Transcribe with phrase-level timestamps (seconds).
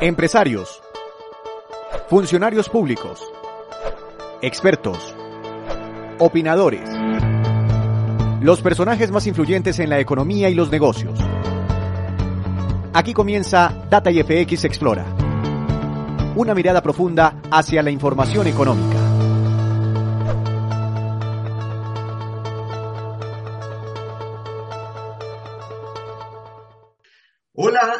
[0.00, 0.80] Empresarios,
[2.08, 3.20] funcionarios públicos,
[4.40, 5.12] expertos,
[6.20, 6.88] opinadores,
[8.40, 11.18] los personajes más influyentes en la economía y los negocios.
[12.92, 15.04] Aquí comienza Data IFX Explora,
[16.36, 19.07] una mirada profunda hacia la información económica.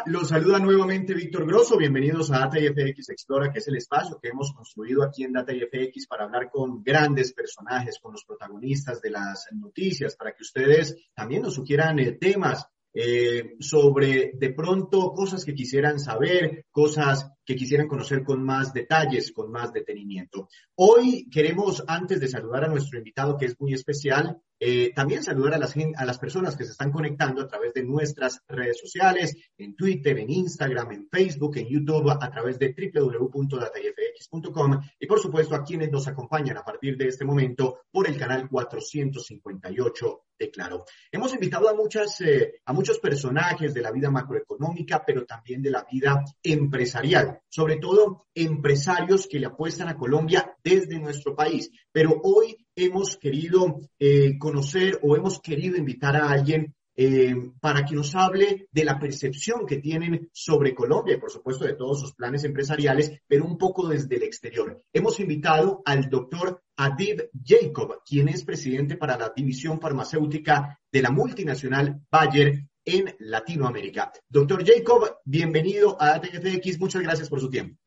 [0.09, 1.77] Los saluda nuevamente Víctor Grosso.
[1.77, 5.53] Bienvenidos a Data IFX Explora, que es el espacio que hemos construido aquí en Data
[5.53, 10.95] IFX para hablar con grandes personajes, con los protagonistas de las noticias, para que ustedes
[11.13, 17.55] también nos sugieran eh, temas eh, sobre de pronto cosas que quisieran saber, cosas que
[17.55, 20.49] quisieran conocer con más detalles, con más detenimiento.
[20.73, 25.53] Hoy queremos, antes de saludar a nuestro invitado, que es muy especial, eh, también saludar
[25.53, 29.35] a las, a las personas que se están conectando a través de nuestras redes sociales,
[29.57, 35.55] en Twitter, en Instagram, en Facebook, en YouTube, a través de www.datafx.com y por supuesto
[35.55, 40.85] a quienes nos acompañan a partir de este momento por el canal 458 de Claro.
[41.11, 45.71] Hemos invitado a, muchas, eh, a muchos personajes de la vida macroeconómica, pero también de
[45.71, 51.69] la vida empresarial, sobre todo empresarios que le apuestan a Colombia desde nuestro país.
[51.91, 57.95] Pero hoy hemos querido eh, conocer o hemos querido invitar a alguien eh, para que
[57.95, 62.13] nos hable de la percepción que tienen sobre Colombia y por supuesto de todos sus
[62.13, 64.83] planes empresariales, pero un poco desde el exterior.
[64.91, 71.09] Hemos invitado al doctor Adib Jacob, quien es presidente para la división farmacéutica de la
[71.09, 74.11] multinacional Bayer en Latinoamérica.
[74.27, 76.79] Doctor Jacob, bienvenido a ATFX.
[76.79, 77.77] Muchas gracias por su tiempo.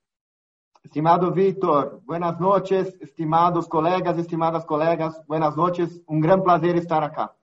[0.85, 6.03] Estimado Víctor, buenas noches, estimados colegas, estimadas colegas, buenas noches.
[6.07, 7.37] Un gran placer estar acá.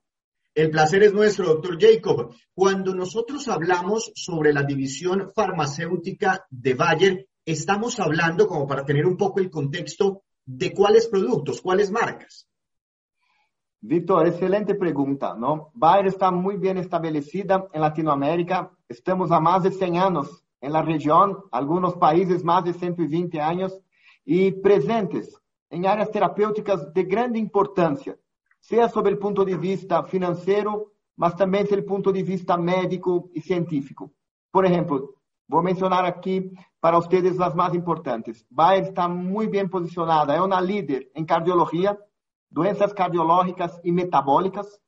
[0.54, 2.36] El placer es nuestro, doctor Jacob.
[2.54, 9.16] Cuando nosotros hablamos sobre la división farmacéutica de Bayer, estamos hablando, como para tener un
[9.16, 12.50] poco el contexto, de cuáles productos, cuáles marcas.
[13.80, 15.72] Víctor, excelente pregunta, ¿no?
[15.74, 18.70] Bayer está muy bien establecida en Latinoamérica.
[18.90, 23.80] Estamos a más de 100 años en la región, algunos países más de 120 años,
[24.26, 25.40] y presentes
[25.70, 28.18] en áreas terapéuticas de grande importancia,
[28.60, 33.30] sea sobre el punto de vista financiero, mas también desde el punto de vista médico
[33.34, 34.12] y científico.
[34.52, 35.16] Por ejemplo,
[35.48, 38.46] voy a mencionar aquí para ustedes las más importantes.
[38.50, 41.98] Bayer está muy bien posicionada, es una líder en cardiología,
[42.50, 44.80] doenças cardiológicas y metabólicas,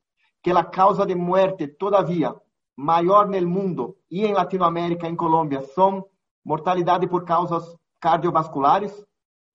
[0.42, 2.36] que la causa de muerte todavía
[2.82, 6.04] maior no mundo e em Latinoamérica, em Colômbia, são
[6.44, 7.64] mortalidade por causas
[8.00, 8.92] cardiovasculares.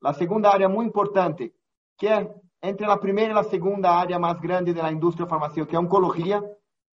[0.04, 1.52] A segunda área muito importante,
[1.98, 2.32] que é
[2.62, 6.40] entre a primeira e a segunda área mais grande da indústria farmacêutica, é oncologia,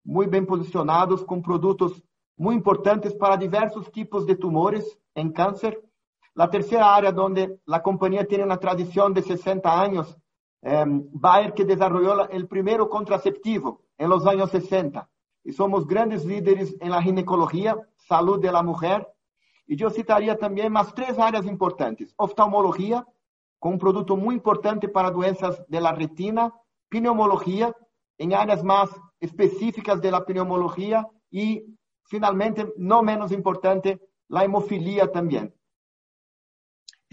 [0.03, 2.01] muito bem posicionados, com produtos
[2.37, 4.83] muito importantes para diversos tipos de tumores
[5.15, 5.79] em câncer.
[6.35, 10.17] A terceira área, onde a companhia tem uma tradição de 60 anos,
[10.63, 15.07] eh, Bayer, que desenvolveu o primeiro contraceptivo em los anos 60
[15.43, 19.07] y somos grandes líderes en la ginecología, salud de la mujer.
[19.65, 22.13] Y yo citaría también más tres áreas importantes.
[22.17, 23.05] Oftalmología,
[23.59, 26.53] con un producto muy importante para doenças de la retina,
[26.89, 27.75] pneumología,
[28.17, 28.89] en áreas más
[29.19, 35.53] específicas de la pneumología y finalmente, no menos importante, la hemofilia también.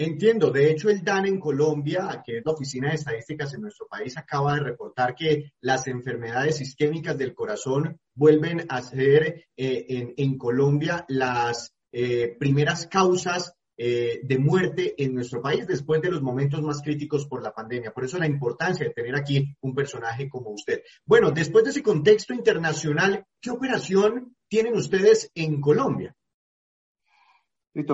[0.02, 0.50] Entiendo.
[0.50, 4.16] De hecho, el DAN en Colombia, que es la Oficina de Estadísticas en nuestro país,
[4.16, 11.04] acaba de reportar que las enfermedades isquémicas del corazón vuelven a ser eh, en, Colombia
[11.08, 16.80] las eh, primeras causas eh, de muerte en nuestro país después de los momentos más
[16.80, 17.92] críticos por la pandemia.
[17.92, 20.82] Por eso la importancia de tener aquí un personaje como usted.
[21.04, 26.16] Bueno, después de ese contexto internacional, ¿qué operación tienen ustedes en Colombia?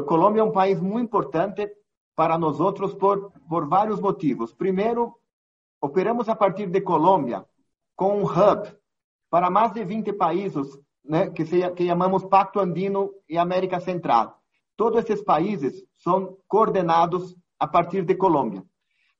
[0.06, 1.74] Colombia es un país muy importante
[2.16, 4.52] para nós outros por, por vários motivos.
[4.54, 5.14] Primeiro,
[5.80, 7.44] operamos a partir de Colômbia
[7.94, 8.74] com um hub
[9.30, 10.66] para mais de 20 países
[11.04, 14.40] né, que, se, que chamamos Pacto Andino e América Central.
[14.76, 18.64] Todos esses países são coordenados a partir de Colômbia.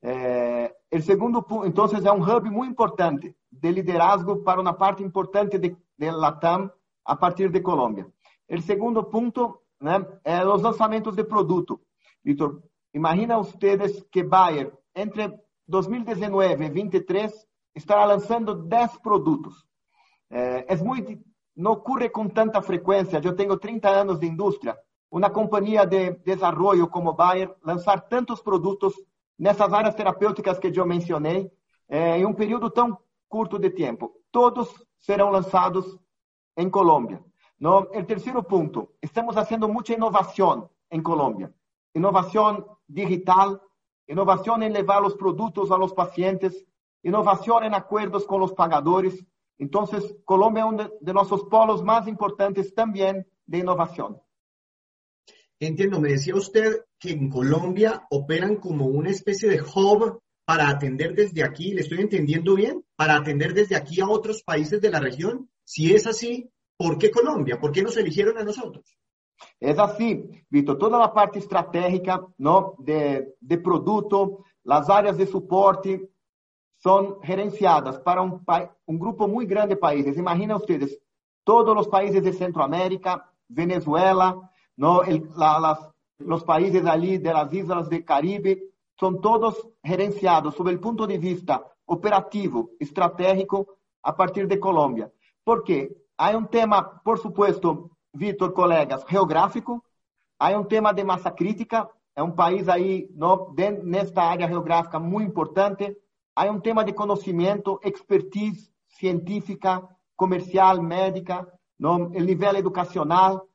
[0.03, 5.03] É, o segundo ponto, então, é um hub muito importante de liderazgo para uma parte
[5.03, 6.71] importante de, de Latam
[7.05, 8.07] a partir de Colômbia.
[8.49, 11.81] O segundo ponto né, é os lançamentos de produto.
[12.25, 12.63] Vitor,
[12.97, 15.39] Imagina ustedes que Bayer, entre
[15.69, 19.67] 2019 e 2023, estará lançando 10 produtos.
[20.31, 21.23] É, é muito,
[21.55, 23.21] não ocorre com tanta frequência.
[23.23, 24.79] Eu tenho 30 anos de indústria.
[25.11, 28.95] Uma companhia de desenvolvimento como Bayer lançar tantos produtos
[29.39, 31.53] nessas áreas terapêuticas que eu mencionei
[31.91, 34.11] é, em um período tão curto de tempo.
[34.33, 35.99] Todos serão lançados
[36.57, 37.23] em Colômbia.
[37.61, 41.53] No, o terceiro ponto, estamos fazendo muita inovação en Colombia.
[41.97, 43.59] Innovación digital,
[44.07, 46.67] innovación en llevar los productos a los pacientes,
[47.03, 49.25] innovación en acuerdos con los pagadores.
[49.57, 54.21] Entonces, Colombia es uno de nuestros polos más importantes también de innovación.
[55.59, 61.15] Entiendo, me decía usted que en Colombia operan como una especie de hub para atender
[61.15, 62.85] desde aquí, ¿le estoy entendiendo bien?
[62.95, 65.49] Para atender desde aquí a otros países de la región.
[65.65, 67.59] Si es así, ¿por qué Colombia?
[67.59, 68.85] ¿Por qué nos eligieron a nosotros?
[69.61, 72.75] Es así, Víctor, toda la parte estratégica ¿no?
[72.79, 73.63] de, de
[74.65, 76.11] las áreas de soporte
[76.79, 80.19] son gerenciadas para un grupo muy grande de países.
[80.19, 80.99] Imagina ustedes,
[81.45, 85.03] todos los países de Centroamérica, Venezuela, ¿no?
[85.03, 85.59] El, la,
[86.19, 88.63] las, países allí de las islas del Caribe,
[88.99, 95.11] son todos gerenciados sobre el punto de vista operativo, estratégico, a partir de Colombia.
[95.45, 95.95] ¿Por qué?
[96.17, 99.85] Hay un tema, por supuesto, Víctor, colegas, geográfico,
[100.39, 103.55] hay un tema de masa crítica, é um país aí no,
[103.85, 105.97] nesta área geográfica muito importante.
[106.35, 109.87] Há um tema de conhecimento, expertise científica,
[110.17, 111.47] comercial, médica,
[111.79, 113.47] no, nível educacional.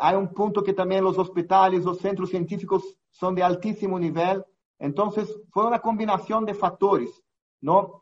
[0.00, 4.44] Há um ponto que também os hospitais, os centros científicos são de altíssimo nível.
[4.80, 5.24] Então, foi
[5.56, 7.10] uma combinação de fatores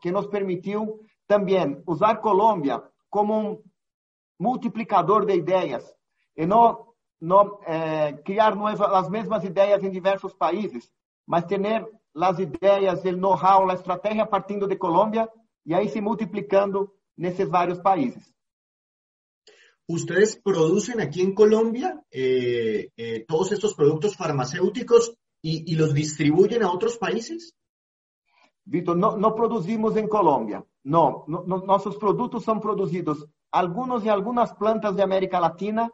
[0.01, 3.63] que nos permitiu também usar Colômbia como um
[4.39, 5.83] multiplicador de ideias
[6.35, 6.87] e não,
[7.19, 8.53] não eh, criar
[8.93, 10.91] as mesmas ideias em diversos países,
[11.25, 11.59] mas ter
[12.15, 15.29] as ideias, o know-how, a estratégia partindo de Colômbia
[15.65, 18.33] e aí se multiplicando nesses vários países.
[19.87, 26.63] Ustedes producen aquí en Colombia eh, eh, todos estos productos farmacéuticos y, y, los distribuyen
[26.63, 27.53] a otros países?
[28.65, 30.65] Vitor, no, no producimos en Colombia.
[30.83, 35.89] No, no, nuestros productos son producidos algunos en algunas plantas de América Latina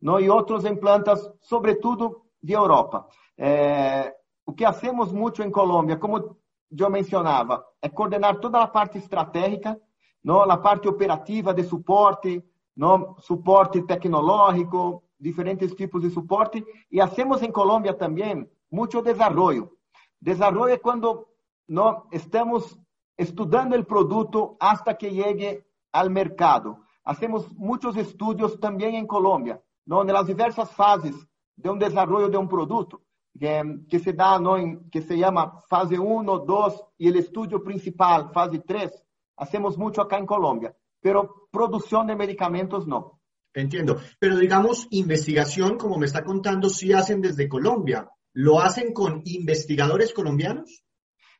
[0.00, 0.18] ¿no?
[0.18, 3.06] y otros en plantas, sobre todo, de Europa.
[3.36, 4.12] Eh,
[4.44, 6.38] o que hacemos mucho en Colombia, como
[6.68, 9.78] yo mencionaba, es coordinar toda la parte estratégica,
[10.24, 10.44] ¿no?
[10.44, 12.44] la parte operativa de soporte,
[12.74, 13.14] ¿no?
[13.20, 16.64] suporte tecnológico, diferentes tipos de soporte.
[16.90, 19.70] Y hacemos en Colombia también mucho desarrollo.
[20.18, 21.28] Desarrollo es cuando
[21.68, 22.76] no estamos
[23.16, 26.83] estudando el producto hasta que llegue al mercado.
[27.04, 30.02] Hacemos muchos estudios también en Colombia, ¿no?
[30.02, 31.14] en las diversas fases
[31.56, 33.02] de un desarrollo de un producto,
[33.38, 34.56] que, que se da, ¿no?
[34.56, 38.90] en, que se llama fase 1, 2 y el estudio principal, fase 3.
[39.36, 43.20] Hacemos mucho acá en Colombia, pero producción de medicamentos no.
[43.52, 48.08] Entiendo, pero digamos, investigación, como me está contando, sí hacen desde Colombia.
[48.32, 50.82] ¿Lo hacen con investigadores colombianos?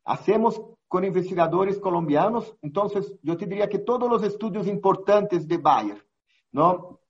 [0.05, 0.61] Hacemos
[0.95, 2.55] con investigadores colombianos.
[2.63, 6.07] Entonces, yo te diría que todos los estudios importantes de Bayer,
[6.53, 7.01] ¿no?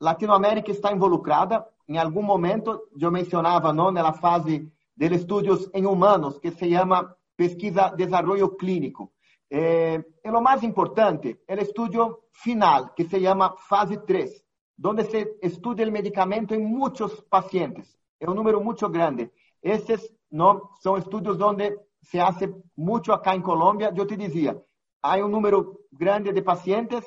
[0.00, 1.70] Latinoamérica está involucrada.
[1.86, 3.90] En algún momento, yo mencionaba, ¿no?
[3.90, 9.12] En la fase de estudios en humanos, que se llama pesquisa desarrollo clínico.
[9.48, 14.44] Eh, y lo más importante, el estudio final, que se llama fase 3,
[14.76, 18.00] donde se estudia el medicamento en muchos pacientes.
[18.18, 19.32] Es un número mucho grande.
[19.62, 23.92] Esses no son estudios donde se hace mucho acá en Colombia.
[23.94, 24.56] Yo te decía,
[25.02, 27.04] hay un número grande de pacientes,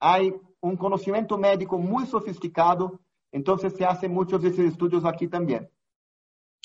[0.00, 3.00] hay un conocimiento médico muy sofisticado,
[3.32, 5.68] entonces se hacen muchos de esos estudios aquí también.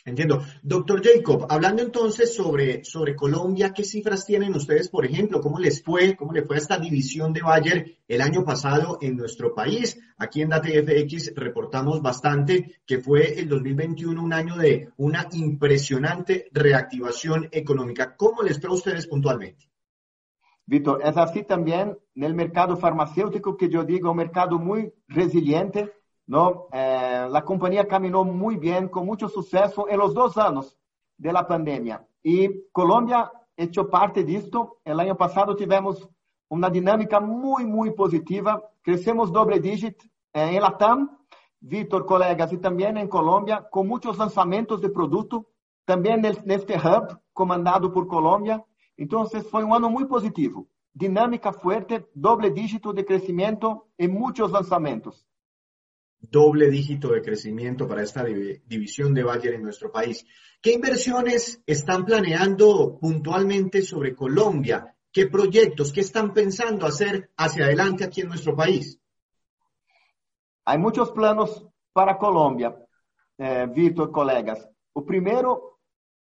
[0.10, 0.44] Entiendo.
[0.64, 5.40] Doctor Jacob, hablando entonces sobre, sobre Colombia, ¿qué cifras tienen ustedes, por ejemplo?
[5.40, 6.16] ¿Cómo les fue?
[6.16, 10.00] ¿Cómo le fue a esta división de Bayer el año pasado en nuestro país?
[10.18, 17.48] Aquí en DATFX reportamos bastante que fue el 2021 un año de una impresionante reactivación
[17.52, 18.16] económica.
[18.18, 19.70] ¿Cómo les fue a ustedes puntualmente?
[20.66, 25.94] Víctor, es así también en el mercado farmacéutico que yo digo, un mercado muy resiliente,
[26.26, 26.68] ¿no?
[26.74, 26.99] Eh,
[27.30, 30.78] la compañía caminó muy bien, con mucho suceso en los dos años
[31.18, 32.06] de la pandemia.
[32.24, 34.80] Y Colombia hecho parte de esto.
[34.84, 36.10] El año pasado tivemos
[36.50, 38.62] una dinámica muy, muy positiva.
[38.82, 41.18] Crecemos doble dígito eh, en Latam,
[41.60, 45.48] Víctor, colegas, y también en Colombia, con muchos lanzamientos de producto,
[45.86, 48.64] también en este hub comandado por Colombia.
[48.96, 50.68] Entonces fue un año muy positivo.
[50.94, 55.29] Dinámica fuerte, doble dígito de crecimiento en muchos lanzamientos
[56.20, 60.26] doble dígito de crecimiento para esta división de Bayer en nuestro país.
[60.62, 64.96] ¿Qué inversiones están planeando puntualmente sobre Colombia?
[65.12, 69.00] ¿Qué proyectos, qué están pensando hacer hacia adelante aquí en nuestro país?
[70.66, 72.76] Hay muchos planos para Colombia,
[73.38, 74.68] eh, Víctor, colegas.
[74.94, 75.80] O primero,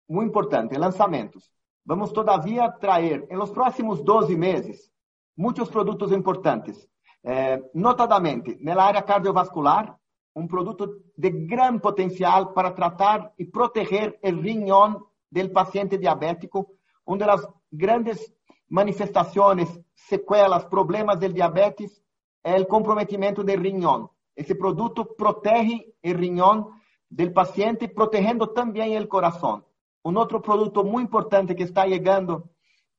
[0.07, 1.51] muy importante, lanzamientos.
[1.83, 4.91] Vamos todavía traer en los próximos 12 meses
[5.35, 6.87] muchos productos importantes.
[7.27, 9.97] Eh, notadamente, en la área cardiovascular,
[10.35, 16.73] un producto de gran potencial para tratar y e proteger el riñón del paciente diabético,
[17.03, 18.31] una de las grandes
[18.69, 22.03] manifestaciones, secuelas, problemas del diabetes
[22.43, 24.11] es el comprometimiento del riñón.
[24.35, 26.67] Ese producto protege el riñón
[27.09, 29.65] del paciente, protegiendo también el corazón.
[30.03, 32.51] Un otro producto muy importante que está llegando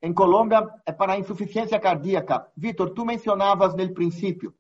[0.03, 2.47] em Colômbia é para insuficiência cardíaca.
[2.57, 4.55] Vitor, tu mencionavas no princípio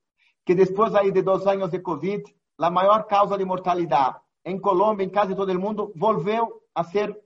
[0.46, 2.22] que depois aí de dois anos de Covid,
[2.58, 7.18] a maior causa de mortalidade em Colômbia, em quase todo o mundo, volveu a ser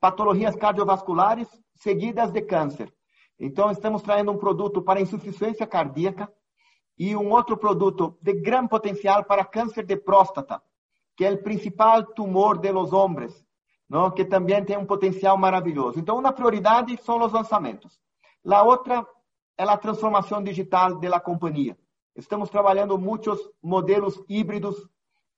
[0.00, 2.92] patologias cardiovasculares seguidas de câncer.
[3.38, 6.28] Então, estamos trazendo um produto para insuficiência cardíaca
[6.98, 10.60] e um outro produto de grande potencial para câncer de próstata,
[11.16, 13.43] que é o principal tumor de los homens,
[13.88, 14.10] não?
[14.10, 15.98] que também tem um potencial maravilhoso.
[15.98, 17.98] Então, uma prioridade são os lançamentos.
[18.46, 19.06] A outra
[19.56, 21.76] é a transformação digital da companhia.
[22.16, 24.76] Estamos trabalhando muitos modelos híbridos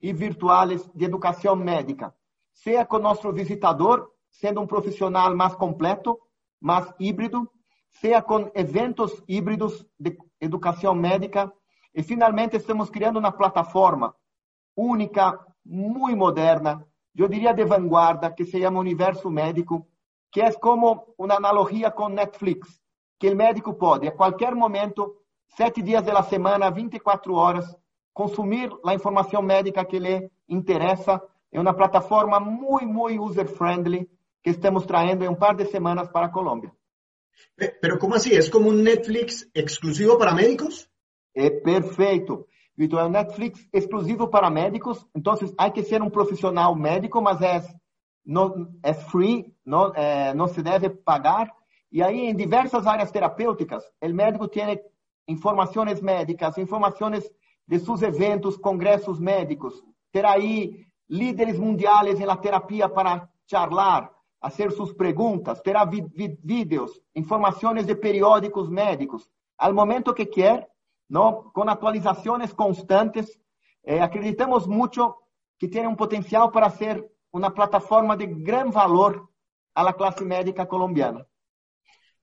[0.00, 2.14] e virtuais de educação médica,
[2.52, 6.18] seja com nosso visitador, sendo um profissional mais completo,
[6.60, 7.50] mais híbrido,
[7.90, 11.50] seja com eventos híbridos de educação médica.
[11.94, 14.14] E, finalmente, estamos criando uma plataforma
[14.76, 16.86] única, muito moderna,
[17.22, 19.86] eu diria de vanguarda, que se chama Universo Médico,
[20.30, 22.80] que é como uma analogia com Netflix,
[23.18, 25.16] que o médico pode, a qualquer momento,
[25.56, 27.64] sete dias da semana, 24 horas,
[28.12, 31.22] consumir a informação médica que lhe interessa.
[31.52, 34.08] É uma plataforma muito, muito user-friendly
[34.42, 36.72] que estamos trazendo em um par de semanas para a Colômbia.
[37.80, 38.34] Pero ¿cómo así?
[38.34, 40.88] ¿Es como un Netflix exclusivo para médicos?
[41.34, 42.46] É perfeito.
[42.76, 47.40] Vitor, é um Netflix exclusivo para médicos, então há que ser um profissional médico, mas
[47.40, 47.62] é,
[48.82, 51.50] é free, não, é, não se deve pagar.
[51.90, 54.78] E aí, em diversas áreas terapêuticas, o médico tem
[55.26, 57.24] informações médicas, informações
[57.66, 59.82] de seus eventos, congressos médicos.
[60.12, 67.94] Terá aí líderes mundiais na terapia para charlar, fazer suas perguntas, terá vídeos, informações de
[67.94, 70.68] periódicos médicos, ao momento que quer,
[71.08, 73.26] não, com atualizações constantes.
[73.84, 75.14] Eh, acreditamos muito
[75.58, 79.28] que tem um potencial para ser uma plataforma de grande valor
[79.74, 81.26] à classe médica colombiana.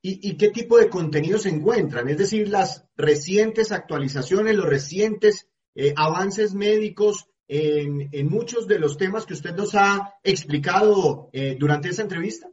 [0.02, 2.10] ¿Y, ¿Y, qué tipo de contenido se encuentran?
[2.10, 8.98] Es decir, las recientes actualizaciones, los recientes eh, avances médicos en, en, muchos de los
[8.98, 12.50] temas que usted nos ha explicado eh, durante esta entrevista.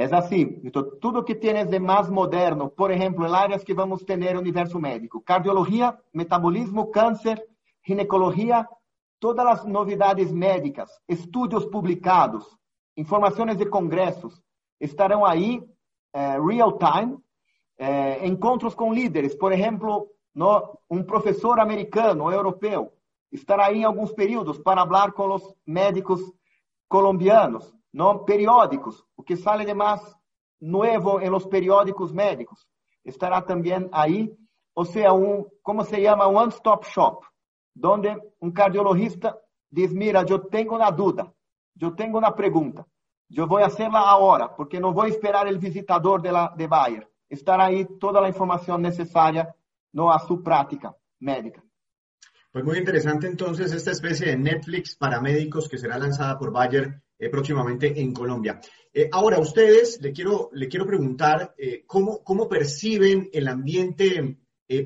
[0.00, 4.04] É assim, então, tudo que tienes de mais moderno, por exemplo, em áreas que vamos
[4.04, 7.44] ter no universo médico, cardiologia, metabolismo, câncer,
[7.84, 8.64] ginecologia,
[9.18, 12.46] todas as novidades médicas, estudos publicados,
[12.96, 14.40] informações de congressos,
[14.80, 15.60] estarão aí,
[16.14, 17.18] eh, real time,
[17.76, 22.92] eh, encontros com líderes, por exemplo, no, um professor americano ou europeu
[23.32, 26.20] estará aí em alguns períodos para falar com os médicos
[26.88, 29.04] colombianos, no periódicos.
[29.16, 30.00] O que sale de más
[30.60, 32.68] nuevo en los periódicos médicos
[33.02, 34.32] estará también ahí.
[34.72, 36.28] O sea, un, ¿cómo se llama?
[36.28, 37.24] One Stop Shop,
[37.74, 39.36] donde un cardiologista
[39.68, 41.32] dice, mira, yo tengo una duda,
[41.74, 42.86] yo tengo una pregunta,
[43.28, 46.68] yo voy a hacerla ahora, porque no voy a esperar el visitador de, la, de
[46.68, 47.10] Bayer.
[47.28, 49.52] Estará ahí toda la información necesaria
[49.92, 51.64] no a su práctica médica.
[52.52, 57.02] Pues muy interesante entonces esta especie de Netflix para médicos que será lanzada por Bayer
[57.20, 58.60] eh, próximamente en Colombia.
[58.94, 64.38] Eh, ahora, ustedes, le quiero, le quiero preguntar eh, ¿cómo, cómo perciben el ambiente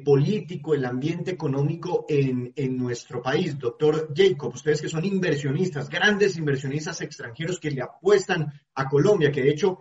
[0.05, 3.59] político, el ambiente económico en, en, nuestro país.
[3.59, 8.47] Doctor Jacob, ustedes que son inversionistas, grandes inversionistas extranjeros que le apuestan
[8.77, 9.79] a Colombia, que de hecho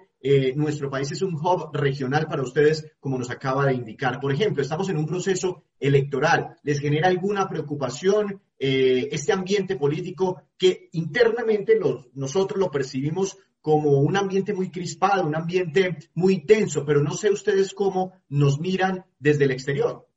[0.56, 4.20] nuestro país es un hub regional para ustedes, como nos acaba de indicar.
[4.20, 6.56] Por ejemplo, estamos en un proceso electoral.
[6.64, 14.02] ¿Les genera alguna preocupación eh, este ambiente político que internamente los, nosotros lo percibimos como
[14.02, 19.04] un ambiente muy crispado, un ambiente muy tenso, pero no sé ustedes cómo nos miran
[19.18, 20.08] desde el exterior?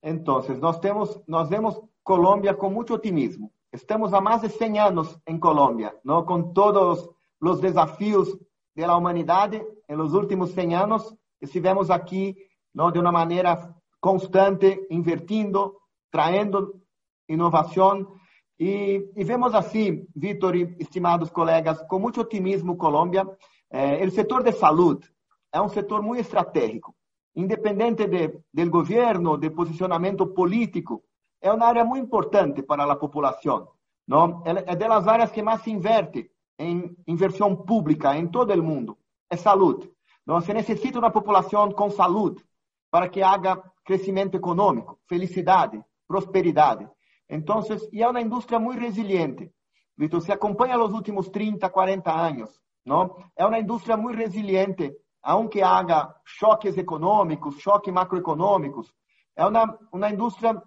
[0.00, 3.50] Entonces, nós, temos, nós vemos Colômbia com muito otimismo.
[3.72, 6.24] Estamos há mais de 100 anos em Colômbia, não?
[6.24, 7.08] com todos
[7.40, 8.28] os desafios
[8.76, 11.16] da humanidade em los últimos 100 anos.
[11.40, 12.36] Estivemos aqui
[12.72, 15.74] não, de uma maneira constante, invertindo,
[16.12, 16.83] trazendo
[17.28, 18.14] inovação.
[18.58, 23.26] E, vemos assim, Vitor e estimados colegas, com muito otimismo Colômbia.
[23.70, 25.08] Eh, o setor de saúde
[25.52, 26.94] é um setor muito estratégico.
[27.34, 31.02] Independente de, governo, do posicionamento político,
[31.40, 33.68] é uma área muito importante para a população.
[34.06, 34.42] Não?
[34.44, 38.96] É das áreas que mais se inverte em inversão pública em todo o mundo.
[39.28, 39.90] É saúde.
[40.24, 40.40] Não?
[40.40, 42.44] Se necessita uma população com saúde
[42.90, 46.88] para que haja crescimento econômico, felicidade, prosperidade.
[47.34, 49.52] Entonces, y es una industria muy resiliente.
[49.96, 53.16] Vitor, se acompanha os últimos 30, 40 anos, não?
[53.34, 58.94] É uma indústria muito resiliente, aunque haja choques econômicos, choques macroeconômicos,
[59.34, 60.62] é uma, uma indústria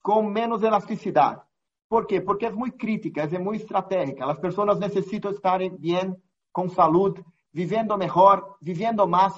[0.00, 1.42] com menos elasticidade.
[1.88, 2.20] Por quê?
[2.20, 4.24] Porque é muito crítica, é muito estratégica.
[4.24, 6.16] As pessoas necessitam estar bem,
[6.52, 9.34] com saúde, vivendo melhor, vivendo mais.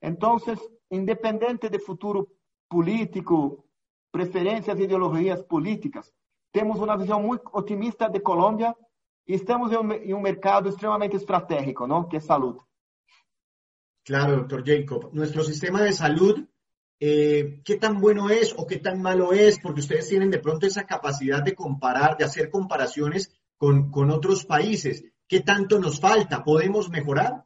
[0.00, 0.36] Então,
[0.92, 2.28] independente de futuro
[2.68, 3.65] político,
[4.16, 6.10] preferências e ideologias políticas,
[6.50, 8.74] temos uma visão muito otimista de Colômbia
[9.28, 12.08] e estamos em um, mercado extremamente estratégico, ¿no?
[12.08, 12.60] que é saúde.
[14.06, 15.12] Claro, doctor Jacob.
[15.12, 16.48] Nuestro sistema de salud,
[16.98, 19.60] eh, ¿qué tan bueno es o qué tan malo es?
[19.60, 24.46] Porque ustedes tienen de pronto esa capacidad de comparar, de hacer comparaciones con, con otros
[24.46, 25.04] países.
[25.28, 26.42] ¿Qué tanto nos falta?
[26.42, 27.44] ¿Podemos mejorar?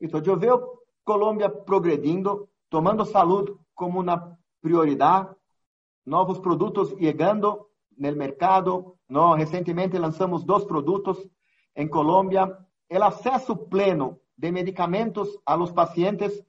[0.00, 5.34] Então, eu vejo Colômbia progredindo, tomando saúde como uma prioridade,
[6.04, 8.96] novos produtos chegando no mercado.
[9.08, 11.18] No, recentemente lançamos dois produtos
[11.74, 12.46] em Colômbia.
[12.90, 16.42] O acesso pleno de medicamentos a los pacientes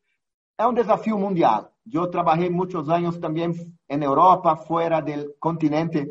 [0.58, 1.72] é um desafio mundial.
[1.92, 3.52] Eu trabalhei muitos anos também
[3.89, 6.06] em Europa, fora do continente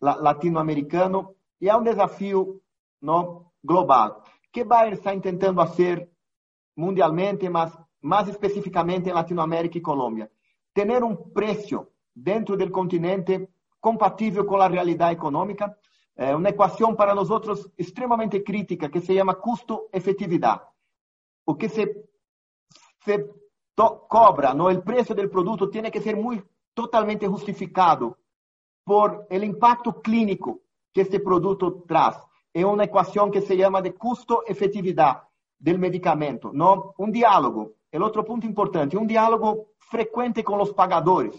[0.00, 1.82] latino-americano, e é um
[3.00, 4.22] no, global.
[4.52, 6.08] que Bayer está tentando fazer
[6.76, 10.30] mundialmente, mais especificamente em Latinoamérica e Colômbia?
[10.74, 13.48] tener un precio dentro del continente
[13.80, 15.78] compatible con la realidad económica,
[16.16, 20.62] eh, una ecuación para nosotros extremadamente crítica que se llama costo-efectividad.
[21.46, 22.08] O que se,
[23.04, 23.26] se
[23.74, 24.70] cobra, ¿no?
[24.70, 28.18] el precio del producto tiene que ser muy totalmente justificado
[28.84, 30.60] por el impacto clínico
[30.92, 32.14] que este producto trae.
[32.52, 35.22] Es una ecuación que se llama de costo-efectividad
[35.58, 36.94] del medicamento, ¿no?
[36.98, 39.48] Un diálogo É outro ponto importante, um diálogo
[39.90, 41.34] frequente com os pagadores.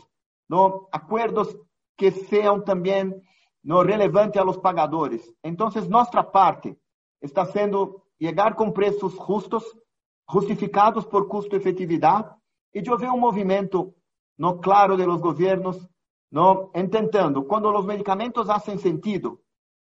[0.48, 1.58] no acuerdos
[1.98, 3.24] que sean también
[3.64, 5.34] no relevantes a los pagadores.
[5.42, 6.78] Entonces, nuestra parte
[7.20, 9.78] está siendo llegar con precios justos,
[10.26, 12.36] justificados por custo-efetividad,
[12.72, 13.96] y yo veo un movimiento
[14.38, 15.90] no claro de los gobiernos,
[16.30, 19.42] no intentando, cuando los medicamentos hacen sentido,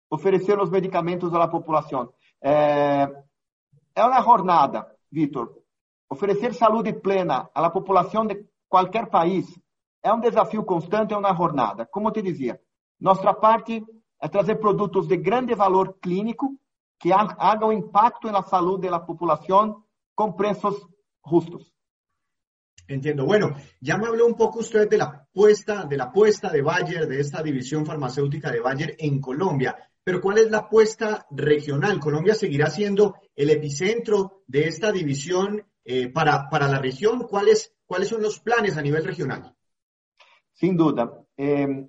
[0.09, 2.13] oferecer os medicamentos à população.
[2.41, 3.11] É,
[3.95, 5.64] é uma jornada, Vitor.
[6.09, 9.45] Oferecer saúde plena à população de qualquer país
[10.03, 11.85] é um desafio constante, é uma jornada.
[11.85, 12.59] Como te dizia,
[12.99, 13.83] nossa parte
[14.21, 16.57] é trazer produtos de grande valor clínico
[16.99, 19.83] que hagam impacto na saúde da população
[20.15, 20.75] com preços
[21.27, 21.73] justos.
[22.87, 23.25] Entiendo.
[23.25, 27.07] Bueno, ya me habló un poco usted de la apuesta, de la apuesta de Bayer,
[27.07, 29.75] de esta división farmacéutica de Bayer en Colombia.
[30.03, 31.99] Pero ¿cuál es la apuesta regional?
[31.99, 37.27] ¿Colombia seguirá siendo el epicentro de esta división eh, para, para la región?
[37.27, 39.55] ¿Cuáles, ¿Cuáles son los planes a nivel regional?
[40.51, 41.13] Sin duda.
[41.37, 41.87] Eh,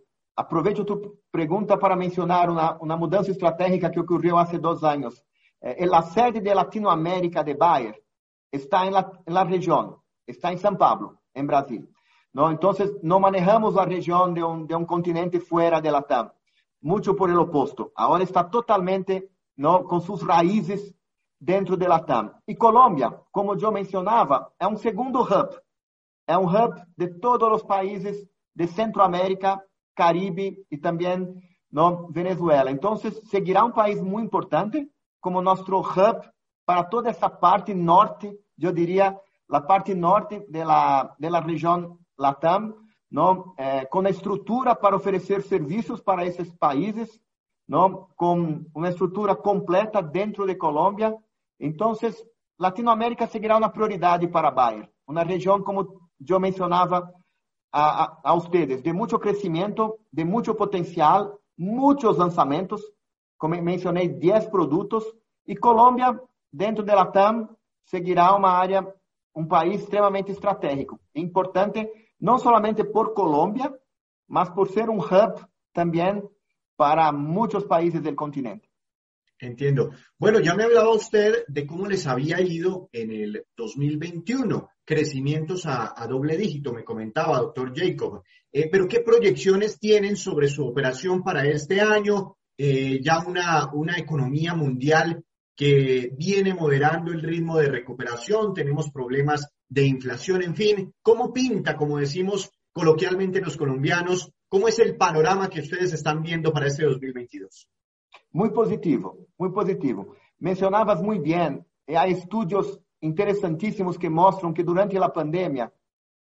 [0.87, 5.25] tu pergunta para mencionar una, una, mudanza estratégica que ocurrió hace dos años.
[5.63, 8.05] Eh, la sede de Latinoamérica de Bayer
[8.51, 11.89] está en la, en la región, está en São Paulo, en Brasil.
[12.35, 12.51] ¿no?
[12.51, 16.31] Entonces, no manejamos la región de un, de un continente fuera de la TAM,
[16.83, 17.93] mucho por el opuesto.
[17.95, 19.85] Ahora está totalmente ¿no?
[19.85, 20.95] con sus raíces
[21.41, 22.33] dentro de Latam.
[22.47, 25.57] E Colômbia, como eu mencionava, é um segundo hub.
[26.27, 29.63] É um hub de todos os países de Centroamérica,
[29.95, 31.35] Caribe e também
[31.71, 32.71] no Venezuela.
[32.71, 34.89] Então, seguirá um país muito importante
[35.21, 36.21] como nosso hub
[36.65, 39.17] para toda essa parte norte, eu diria,
[39.49, 42.75] a parte norte da da região Latam,
[43.11, 47.21] não, eh, com a estrutura para oferecer serviços para esses países,
[47.69, 51.17] não, com uma estrutura completa dentro de Colômbia.
[51.59, 51.93] Então,
[52.59, 57.13] Latinoamérica seguirá uma prioridade para a Bayer, uma região, como eu mencionava,
[57.73, 62.81] a, a, ustedes de muito crescimento, de muito potencial, muitos lançamentos,
[63.39, 65.05] como mencionei, 10 produtos,
[65.47, 66.19] e Colômbia,
[66.53, 67.49] dentro da Latam,
[67.85, 68.87] seguirá uma área,
[69.35, 71.87] um país extremamente estratégico, importante
[72.19, 73.73] não somente por Colômbia,
[74.27, 76.23] mas por ser um hub também
[76.77, 78.69] para muitos países do continente.
[79.39, 79.91] Entiendo.
[80.19, 85.95] Bueno, ya me hablaba usted de cómo les había ido en el 2021, crecimientos a,
[86.09, 88.23] doble dígito, me comentaba doctor Jacob.
[88.51, 92.37] Eh, pero ¿qué proyecciones tienen sobre su operación para este año?
[92.57, 95.23] Eh, ya una, una economía mundial
[95.55, 101.77] que viene moderando el ritmo de recuperación, tenemos problemas de inflación, en fin, ¿cómo pinta,
[101.77, 106.85] como decimos coloquialmente los colombianos, cómo es el panorama que ustedes están viendo para este
[106.85, 107.69] 2022?
[108.37, 110.15] Muito positivo, muito positivo.
[110.39, 111.65] Mencionavas muito bem,
[111.97, 115.73] há estudos interessantíssimos que mostram que durante a pandemia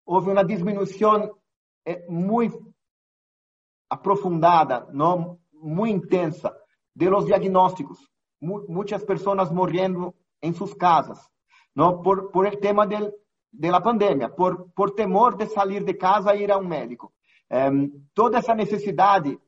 [0.06, 1.36] houve uma diminuição
[1.84, 2.72] eh, muito
[3.90, 6.56] aprofundada, não muito intensa,
[6.96, 7.98] de los diagnósticos.
[8.40, 11.20] Muitas pessoas morrendo em suas casas,
[11.76, 13.12] não por, por el tema del,
[13.52, 17.12] de la pandemia, por, por temor de sair de casa e ir a um médico.
[17.50, 19.40] Um, toda essa necessidade,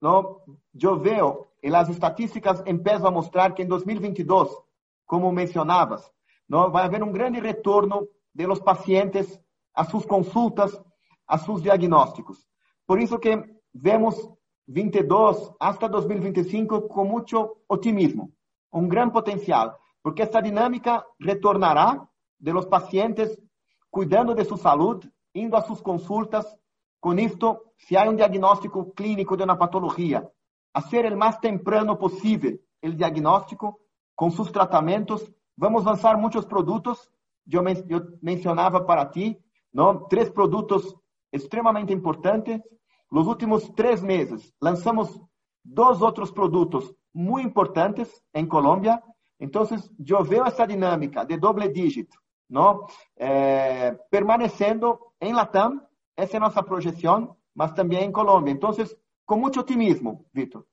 [0.00, 0.40] não,
[0.80, 4.50] eu vejo, e as estatísticas começam a mostrar que em 2022,
[5.06, 6.10] como mencionavas,
[6.48, 9.40] vai haver um grande retorno de los pacientes
[9.74, 10.80] a suas consultas,
[11.26, 12.46] a seus diagnósticos.
[12.86, 13.42] Por isso que
[13.74, 14.16] vemos
[14.66, 18.32] 22 hasta 2025 com muito otimismo,
[18.72, 22.06] um grande potencial, porque esta dinâmica retornará
[22.38, 23.36] de los pacientes
[23.90, 26.46] cuidando de sua saúde, indo a suas consultas.
[27.00, 30.28] Com isto, se há um diagnóstico clínico de uma patologia,
[30.72, 33.78] a ser o mais temprano possível o diagnóstico
[34.14, 35.28] com seus tratamentos.
[35.56, 37.10] Vamos lançar muitos produtos.
[37.50, 39.38] Eu, men eu mencionava para ti,
[39.72, 40.06] não?
[40.06, 40.94] três produtos
[41.32, 42.60] extremamente importantes
[43.10, 45.18] nos últimos três meses, lançamos
[45.64, 49.02] dois outros produtos muito importantes em Colômbia.
[49.40, 49.66] Então,
[50.06, 52.86] eu vejo essa dinâmica de doble dígito, não?
[53.16, 55.80] Eh, permanecendo em Latam,
[56.16, 58.52] essa é nossa projeção, mas também em Colômbia.
[58.52, 58.70] Então,
[59.28, 60.66] com muito otimismo, Vitor.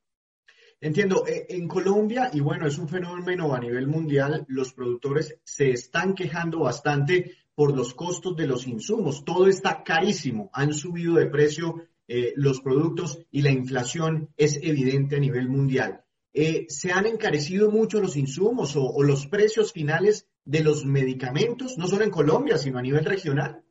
[0.80, 5.72] Entiendo, eh, en Colombia, y bueno, es un fenómeno a nivel mundial, los productores se
[5.72, 9.26] están quejando bastante por los costos de los insumos.
[9.26, 15.18] Todo está carísimo, han subido de precio eh, los productos y la inflación es evidente
[15.18, 16.06] a nivel mundial.
[16.32, 21.88] Eh, ¿Se han encarecido mucho los insumos o, los precios finales de los medicamentos, no
[21.88, 23.65] solo en Colombia, sino a nivel regional?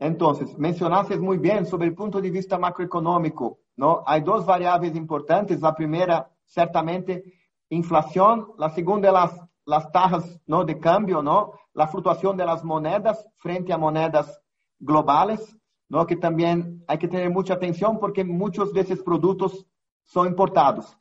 [0.00, 4.02] Entonces, mencionaste muy bien sobre el punto de vista macroeconómico, ¿no?
[4.06, 5.60] Hay dos variables importantes.
[5.60, 7.22] La primera, certamente,
[7.68, 8.48] inflación.
[8.58, 10.64] La segunda, las, las tasas ¿no?
[10.64, 11.52] de cambio, ¿no?
[11.74, 14.40] La fluctuación de las monedas frente a monedas
[14.78, 15.56] globales.
[15.90, 16.06] ¿no?
[16.06, 19.66] que también hay que tener mucha atención porque muchos de esos productos
[20.04, 20.96] son importados.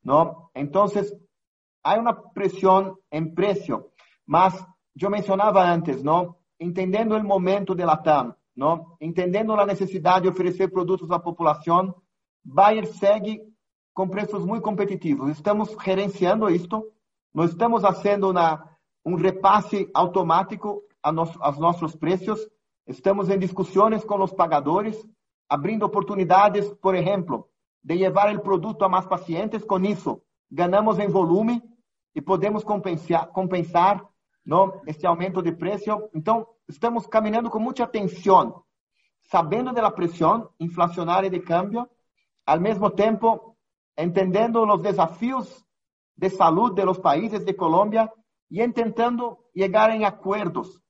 [0.00, 0.50] ¿no?
[0.54, 1.14] Entonces,
[1.82, 3.92] hay una presión en precio,
[4.26, 6.38] mas yo mencionaba antes, ¿no?
[6.58, 8.96] entendiendo el momento de la TAM, ¿no?
[8.98, 11.94] entendiendo la necesidad de ofrecer productos a la población,
[12.42, 13.46] Bayer segue
[13.92, 15.30] con precios muy competitivos.
[15.30, 16.88] Estamos gerenciando esto,
[17.32, 22.50] no estamos haciendo una, un repase automático a, nos, a nuestros precios,
[22.88, 24.96] Estamos em discussões com os pagadores,
[25.46, 27.46] abrindo oportunidades, por exemplo,
[27.84, 29.62] de levar o produto a mais pacientes.
[29.62, 31.62] Com isso, ganhamos em volume
[32.14, 34.02] e podemos compensar, compensar
[34.42, 36.08] não, este aumento de preço.
[36.14, 38.54] Então, estamos caminando con mucha atención,
[39.20, 41.90] sabiendo de la presión inflacionaria de cambio,
[42.46, 43.56] al mismo tiempo
[43.96, 45.66] entendiendo los desafíos
[46.14, 48.12] de salud de los países de Colombia
[48.48, 50.82] y intentando llegar en acuerdos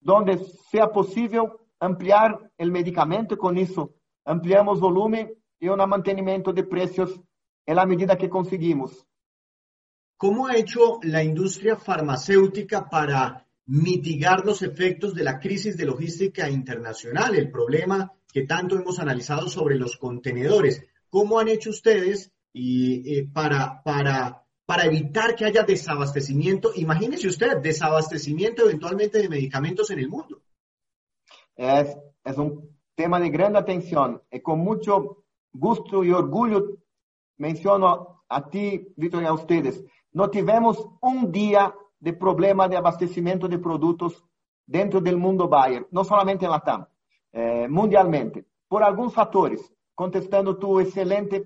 [0.00, 0.38] donde
[0.70, 1.40] sea posible
[1.80, 3.34] ampliar el medicamento.
[3.34, 3.94] y Con eso
[4.24, 7.20] ampliamos volumen y un mantenimiento de precios
[7.64, 9.06] en la medida que conseguimos.
[10.16, 16.48] ¿Cómo ha hecho la industria farmacéutica para mitigar los efectos de la crisis de logística
[16.48, 20.82] internacional, el problema que tanto hemos analizado sobre los contenedores?
[21.10, 26.72] ¿Cómo han hecho ustedes y, eh, para, para para evitar que haya desabastecimiento.
[26.74, 30.42] Imagínese usted, desabastecimiento eventualmente de medicamentos en el mundo.
[31.54, 36.78] Es, es un tema de gran atención y con mucho gusto y orgullo
[37.38, 39.84] menciono a ti, Víctor, y a ustedes.
[40.12, 41.72] No tivemos un día
[42.06, 44.24] de problema de abastecimiento de productos
[44.64, 46.86] dentro del mundo Bayer, no solamente en Latam,
[47.32, 51.42] eh, mundialmente, por algunos factores, contestando tu excelente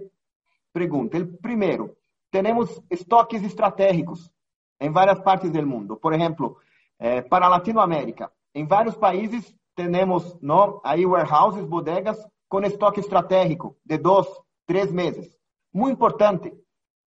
[0.71, 1.17] pregunta.
[1.17, 1.97] El primero,
[2.31, 4.31] temos estoques estratégicos
[4.79, 5.97] em várias partes do mundo.
[5.97, 6.59] Por exemplo,
[6.99, 12.19] eh, para Latinoamérica, em vários países temos no, aí warehouses, bodegas
[12.49, 14.29] com estoque estratégico de dois,
[14.67, 15.35] três meses.
[15.73, 16.53] Muito importante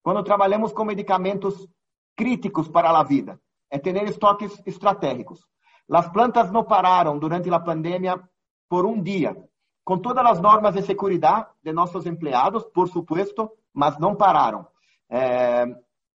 [0.02, 1.70] quando trabalhamos com medicamentos
[2.16, 3.40] críticos para a vida,
[3.74, 5.44] é ter estoques estratégicos.
[5.92, 8.22] As plantas não pararam durante a pandemia
[8.70, 9.36] por um dia,
[9.84, 14.68] com todas as normas de segurança de nossos empregados, por supuesto, mas não pararam.
[15.10, 15.66] É,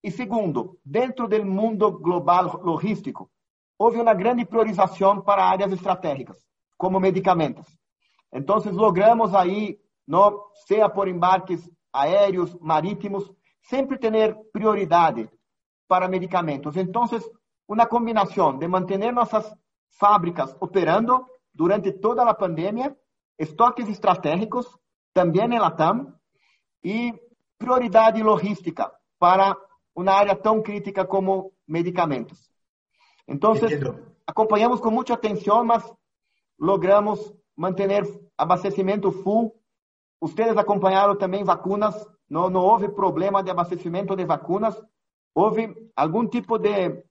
[0.05, 3.31] e segundo, dentro do mundo global logístico,
[3.79, 6.37] houve uma grande priorização para áreas estratégicas,
[6.77, 7.67] como medicamentos.
[8.31, 9.79] Então, logramos aí,
[10.67, 15.31] seja por embarques aéreos, marítimos, sempre ter prioridade
[15.89, 16.77] para medicamentos.
[16.77, 17.07] Então,
[17.69, 19.53] uma combinação de manter nossas
[19.99, 22.97] fábricas operando durante toda a pandemia,
[23.39, 24.67] estoques estratégicos,
[25.13, 26.13] também em Latam,
[26.85, 27.13] e
[27.59, 29.57] prioridade logística para
[29.95, 32.51] uma área tão crítica como medicamentos.
[33.27, 33.55] Então,
[34.27, 35.83] acompanhamos com muita atenção, mas
[36.59, 37.89] logramos manter
[38.37, 39.55] abastecimento full.
[40.21, 41.95] Ustedes acompanharam também vacunas,
[42.29, 44.81] não, não houve problema de abastecimento de vacunas,
[45.35, 47.03] houve algum tipo de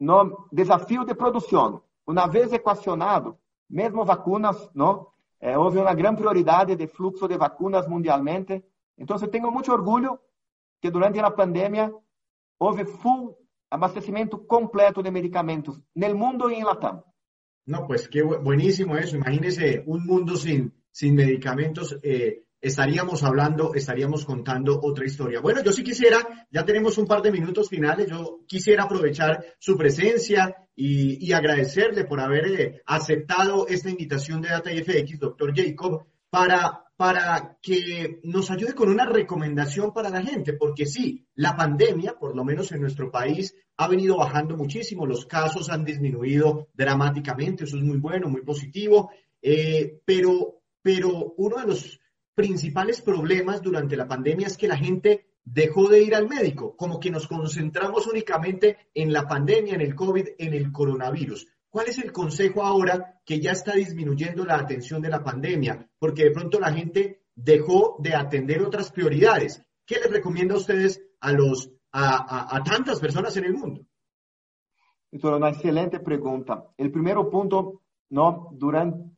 [0.00, 1.82] no, desafio de produção.
[2.06, 5.06] Uma vez equacionado, mesmo vacunas, não,
[5.38, 8.64] eh, houve uma grande prioridade de fluxo de vacunas mundialmente.
[8.98, 10.18] Então, eu tenho muito orgulho
[10.80, 11.92] que durante a pandemia
[12.58, 13.36] houve full
[13.70, 17.04] abastecimento completo de medicamentos no mundo e em Latam.
[17.66, 19.16] No, pues qué buenísimo eso.
[19.16, 20.72] Imagínese un mundo sin
[21.14, 21.96] medicamentos.
[22.02, 25.40] Eh, estaríamos hablando, estaríamos contando otra historia.
[25.40, 29.76] Bueno, yo sí quisiera, ya tenemos un par de minutos finales, yo quisiera aprovechar su
[29.76, 36.04] presencia y, y agradecerle por haber eh, aceptado esta invitación de Data FX, doctor Jacob,
[36.28, 42.18] para para que nos ayude con una recomendación para la gente, porque sí, la pandemia,
[42.18, 47.64] por lo menos en nuestro país, ha venido bajando muchísimo, los casos han disminuido dramáticamente,
[47.64, 51.99] eso es muy bueno, muy positivo, eh, pero, pero uno de los
[52.34, 57.00] principales problemas durante la pandemia es que la gente dejó de ir al médico, como
[57.00, 61.46] que nos concentramos únicamente en la pandemia, en el COVID, en el coronavirus.
[61.68, 65.88] ¿Cuál es el consejo ahora que ya está disminuyendo la atención de la pandemia?
[65.98, 69.64] Porque de pronto la gente dejó de atender otras prioridades.
[69.86, 73.86] ¿Qué les recomienda a ustedes a, los, a, tantas personas en el mundo?
[75.12, 76.64] Es una excelente pregunta.
[76.76, 78.48] El primer punto, ¿no?
[78.52, 79.10] Durante,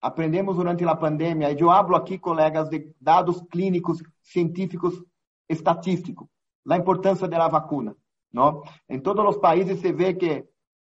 [0.00, 5.02] aprendemos durante la pandemia, y yo hablo aquí, colegas, de datos clínicos, científicos,
[5.48, 6.28] estatísticos,
[6.64, 7.94] la importancia de la vacuna,
[8.32, 8.62] ¿no?
[8.86, 10.48] En todos los países se ve que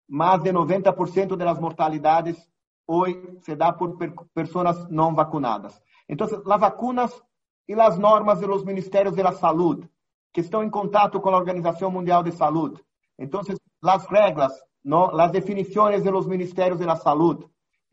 [0.09, 2.51] mais de 90% das mortalidades
[2.87, 3.97] hoje se dá por
[4.33, 5.81] pessoas não vacunadas.
[6.09, 7.23] Então, as vacunas
[7.69, 9.91] e as normas dos ministérios da saúde,
[10.33, 12.81] que estão em contato com a Organização Mundial de Saúde.
[13.19, 13.41] Então,
[13.83, 14.53] as regras,
[14.85, 17.47] não, as definições dos ministérios da saúde,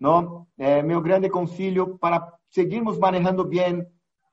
[0.03, 3.87] não, é meu grande conselho para seguirmos manejando bem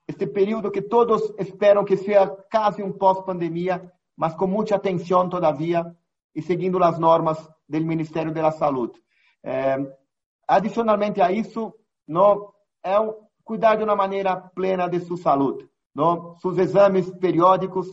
[0.05, 5.95] este período que todos esperam que seja quase um pós-pandemia, mas com muita atenção todavia
[6.35, 7.37] e seguindo as normas
[7.69, 8.99] do Ministério da Saúde.
[9.41, 9.77] É,
[10.45, 11.73] adicionalmente a isso,
[12.83, 12.95] é
[13.45, 15.69] cuidar de uma maneira plena de sua saúde,
[16.41, 17.87] seus exames periódicos,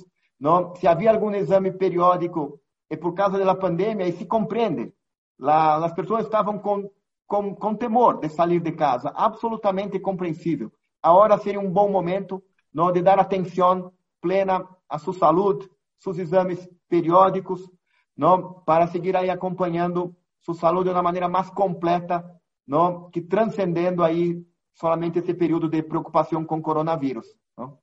[0.75, 2.61] se havia algum exame periódico
[2.91, 4.93] e por causa da pandemia e se compreende,
[5.38, 6.91] lá, as pessoas estavam com,
[7.29, 10.73] com, com temor de sair de casa, absolutamente compreensível.
[11.01, 16.69] Agora seria um bom momento não de dar atenção plena à sua saúde, seus exames
[16.88, 17.71] periódicos,
[18.17, 22.25] não, para seguir aí acompanhando sua saúde de uma maneira mais completa,
[22.67, 27.27] não, que transcendendo aí solamente esse período de preocupação com coronavírus.
[27.57, 27.81] ¿no?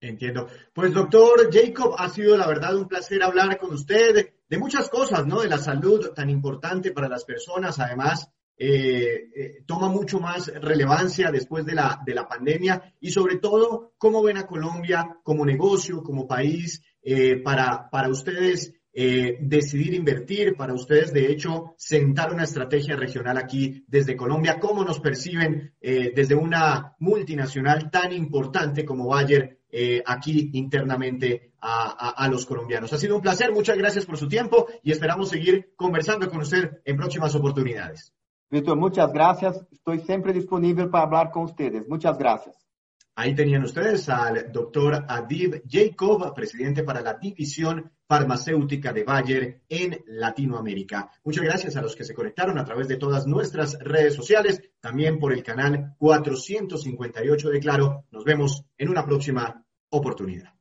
[0.00, 0.48] Entiendo.
[0.72, 5.26] Pues doctor Jacob, ha sido la verdad un placer hablar con usted de muchas cosas,
[5.26, 5.40] ¿no?
[5.40, 11.30] De la salud tan importante para las personas, además eh, eh, toma mucho más relevancia
[11.30, 16.02] después de la, de la pandemia y sobre todo cómo ven a Colombia como negocio,
[16.02, 22.94] como país, eh, para, para ustedes decidir invertir, para ustedes, de hecho, sentar una estrategia
[22.94, 24.60] regional aquí desde Colombia.
[24.60, 32.46] ¿Cómo nos perciben desde una multinacional tan importante como Bayer eh, aquí internamente a, los
[32.46, 32.92] colombianos?
[32.92, 36.82] Ha sido un placer, muchas gracias por su tiempo y esperamos seguir conversando con usted
[36.84, 38.12] en próximas oportunidades.
[38.50, 39.66] Víctor, muchas gracias.
[39.72, 41.88] Estoy siempre disponible para hablar con ustedes.
[41.88, 42.61] Muchas gracias.
[43.14, 50.02] Ahí tenían ustedes al doctor Adib Jacob, presidente para la división farmacéutica de Bayer en
[50.06, 51.10] Latinoamérica.
[51.22, 55.18] Muchas gracias a los que se conectaron a través de todas nuestras redes sociales, también
[55.18, 58.06] por el canal 458 de Claro.
[58.10, 60.54] Nos vemos en una próxima oportunidad.